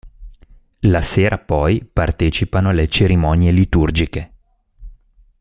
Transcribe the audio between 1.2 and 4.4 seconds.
poi partecipano alle cerimonie liturgiche.